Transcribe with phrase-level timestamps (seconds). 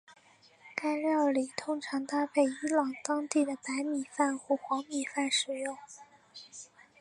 [0.75, 5.77] 该料理通常搭配伊朗当地的白米饭或黄米饭食用。